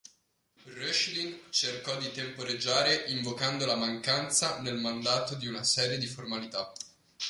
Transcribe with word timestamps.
Reuchlin 0.63 1.41
cercò 1.51 1.95
di 1.99 2.09
temporeggiare 2.09 3.03
invocando 3.09 3.67
la 3.67 3.75
mancanza 3.75 4.59
nel 4.59 4.79
mandato 4.79 5.35
di 5.35 5.45
una 5.45 5.63
serie 5.63 5.99
di 5.99 6.07
formalità. 6.07 6.73